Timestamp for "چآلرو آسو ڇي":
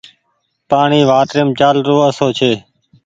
1.59-2.51